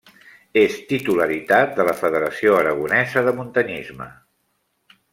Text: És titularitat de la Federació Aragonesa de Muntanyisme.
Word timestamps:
És 0.61 0.77
titularitat 0.91 1.77
de 1.81 1.87
la 1.89 1.95
Federació 2.01 2.57
Aragonesa 2.63 3.27
de 3.31 3.37
Muntanyisme. 3.43 4.13